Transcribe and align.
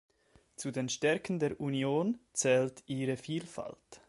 Zu 0.55 0.71
den 0.71 0.89
Stärken 0.89 1.37
der 1.37 1.59
Union 1.61 2.17
zählt 2.33 2.81
ihre 2.87 3.17
Vielfalt. 3.17 3.99